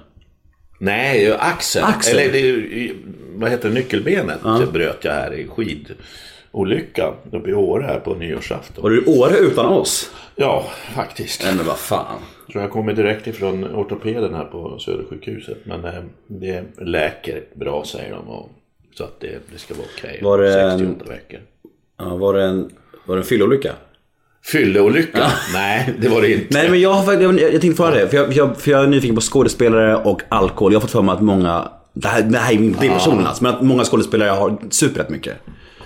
[0.79, 1.85] Nej, axeln.
[1.85, 2.19] Axeln?
[2.19, 2.93] Eller det,
[3.35, 8.83] vad heter nyckelbenet det bröt jag här i skidolyckan uppe i Åre här på nyårsafton.
[8.83, 10.11] Var du i Åre utan oss?
[10.35, 11.43] Ja, faktiskt.
[11.45, 12.19] Men vad fan.
[12.53, 15.57] Så jag kommer direkt ifrån ortopeden här på Södersjukhuset.
[15.65, 18.27] Men eh, det läker bra säger de.
[18.27, 18.49] Och,
[18.97, 20.19] så att det, det ska vara okej.
[20.23, 21.39] Var det en- 68 veckor.
[21.97, 22.71] Ja, var, det en,
[23.07, 23.71] var det en fyllolycka?
[24.45, 25.31] Fylleolycka?
[25.53, 26.47] Nej, det var det inte.
[26.49, 28.09] Nej men jag, har jag, jag tänkte fråga det.
[28.09, 30.73] För jag, jag, för jag är nyfiken på skådespelare och alkohol.
[30.73, 33.43] Jag har fått för mig att många, det här, det här är inte personen alltså,
[33.43, 35.37] men att många skådespelare har super rätt mycket.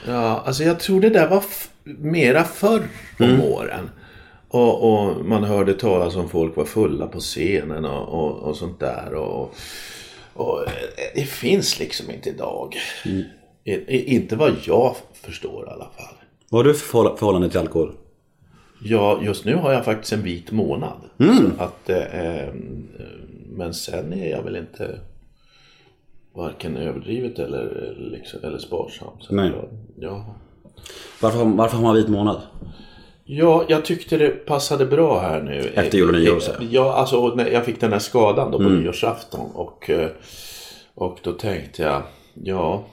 [0.07, 1.43] Ja, alltså jag tror det där var
[1.85, 2.81] mera förr
[3.19, 3.41] om Mm.
[3.41, 3.89] åren.
[4.49, 8.79] Och, och man hörde talas om folk var fulla på scenen och, och, och sånt
[8.79, 9.13] där.
[9.13, 9.55] Och,
[10.33, 10.71] och eh,
[11.15, 12.75] det finns liksom inte idag.
[13.05, 13.23] Mm.
[13.63, 16.15] I, inte vad jag förstår i alla fall.
[16.51, 17.91] Vad har du för förhåll- förhållande till alkohol?
[18.83, 20.97] Ja, just nu har jag faktiskt en vit månad.
[21.19, 21.51] Mm.
[21.57, 22.53] Att, eh, eh,
[23.49, 24.99] men sen är jag väl inte
[26.35, 29.07] varken överdrivet eller, liksom, eller sparsam.
[29.19, 29.49] Så Nej.
[29.55, 29.65] Jag,
[30.09, 30.25] ja.
[31.21, 32.41] Varför, har- varför har man vit månad?
[33.25, 35.59] Ja, jag tyckte det passade bra här nu.
[35.75, 36.41] Efter jul och nyår.
[36.71, 39.51] Ja, alltså när jag fick den här skadan då på nyårsafton.
[39.53, 40.09] Och, eh,
[40.95, 42.01] och då tänkte jag,
[42.33, 42.83] ja.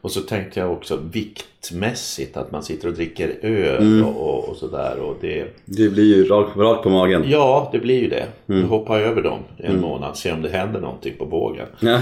[0.00, 4.56] Och så tänkte jag också viktmässigt att man sitter och dricker öl och, och, och
[4.56, 4.98] sådär.
[4.98, 7.24] Och det, Det blir ju rakt rak på magen.
[7.26, 8.26] ja, det blir ju det.
[8.48, 8.68] Mm.
[8.68, 11.66] Hoppa över dem en månad, se om det händer någonting på bågen.
[11.80, 12.00] Ja.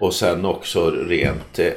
[0.00, 1.72] Och sen också rent eh,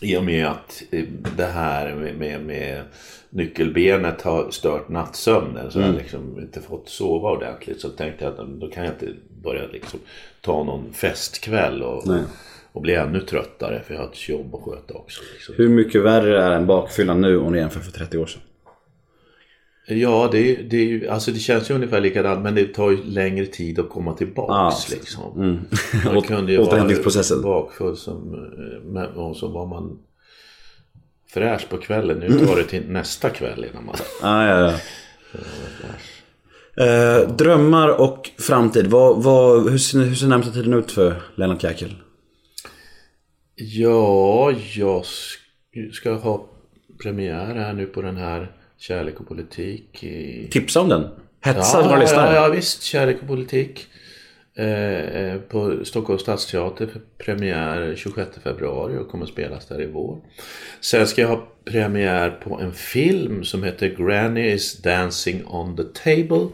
[0.00, 1.04] i och med att eh,
[1.36, 2.82] det här med, med, med
[3.30, 7.80] nyckelbenet har stört nattsömnen så jag har liksom inte fått sova ordentligt.
[7.80, 9.08] Så tänkte jag att då kan jag inte
[9.42, 10.00] börja liksom
[10.40, 12.22] ta någon festkväll och, Nej.
[12.72, 15.20] Och bli ännu tröttare för jag har ett jobb att sköta också.
[15.34, 15.54] Liksom.
[15.58, 18.42] Hur mycket värre är en bakfylla nu om du jämför för 30 år sedan?
[19.90, 23.04] Ja, det, är- det, är alltså det känns ju ungefär likadant men det tar ju
[23.04, 24.90] längre tid att komma tillbaks.
[24.90, 24.96] Ja.
[24.96, 25.60] liksom.
[26.04, 26.80] Man kunde ju vara
[27.42, 29.98] bakfull som, eh, men- och så var man
[31.34, 32.18] fräsch på kvällen.
[32.18, 33.94] Nu tar det till nästa kväll innan man...
[34.22, 34.74] Ah, ja, ja.
[36.84, 38.86] Eh, drömmar och framtid.
[38.86, 41.94] Vad, vad, hur, ser, hur ser närmsta tiden ut för Lennart Jäkel?
[43.58, 46.46] Ja, jag sk- ska ha
[47.02, 50.04] premiär här nu på den här Kärlek och politik.
[50.04, 50.48] I...
[50.50, 51.06] Tipsa om den.
[51.40, 52.34] Hetsa Ja, våra lyssnare.
[52.34, 52.82] ja, ja, visst.
[52.82, 53.86] Kärlek och politik.
[54.54, 60.18] eh, på Stockholms stadsteater för premiär 26 februari och kommer spelas där i vår.
[60.80, 65.82] Sen ska jag ha premiär på en film som heter Granny is dancing on the
[65.84, 66.48] table.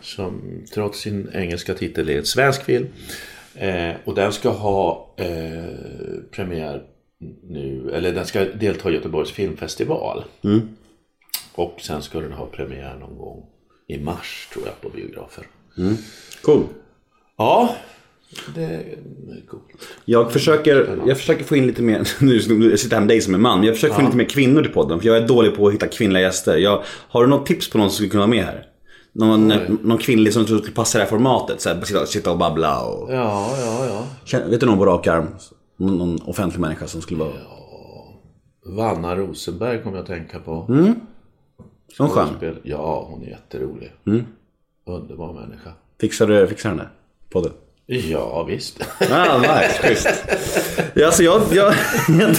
[0.00, 0.42] Som
[0.74, 2.86] trots sin engelska titel är en svensk film.
[3.54, 6.82] Eh, och den ska ha eh, premiär
[7.42, 10.24] nu, eller den ska delta i Göteborgs filmfestival.
[11.54, 13.46] Och sen ska den ha premiär någon gång
[13.88, 15.46] i mars tror jag på biografer.
[16.42, 16.62] Cool.
[17.36, 17.76] Ja,
[18.54, 18.84] det är
[19.48, 19.64] coolt.
[20.04, 23.34] Jag försöker, jag försöker få in lite mer, nu jag sitter här med dig som
[23.34, 25.00] är man, jag försöker få in lite mer kvinnor till podden.
[25.00, 26.56] För jag är dålig på att hitta kvinnliga gäster.
[26.56, 28.66] Jag, har du något tips på någon som skulle kunna vara med här?
[29.12, 29.48] Någon,
[29.82, 31.60] någon kvinnlig som skulle passa det här formatet?
[31.60, 33.12] Så här, sitta, sitta och babbla och...
[33.12, 34.38] Ja, ja, ja.
[34.48, 35.26] Vet du någon på rak arm?
[35.76, 37.32] Någon, någon offentlig människa som skulle vara...
[38.66, 40.52] Vanna Rosenberg kommer jag att tänka på.
[40.68, 40.94] Någon
[41.98, 42.28] skön?
[42.28, 43.92] Skådespel- Ja, hon är jätterolig.
[44.86, 45.70] Underbar människa.
[46.00, 46.88] Fixar du fixar henne?
[47.30, 47.52] Podden?
[47.86, 48.80] Ja, visst.
[49.10, 50.08] Ah, nice, schysst.
[50.94, 51.74] Ja, alltså jag, jag,
[52.20, 52.30] jag,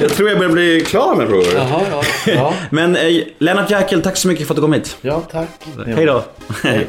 [0.00, 1.54] jag tror jag börjar bli klar med frågor.
[1.54, 2.02] Jaha, ja.
[2.26, 4.96] Ja, Men eh, Lennart Jäkel, tack så mycket för att du kom hit.
[5.00, 5.48] ja tack.
[5.86, 6.24] Hej då.
[6.62, 6.86] Hej.